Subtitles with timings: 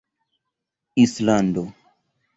[1.03, 1.63] islando